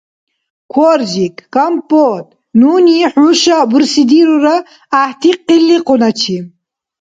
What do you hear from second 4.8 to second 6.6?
гӀяхӀти къиликъуначи.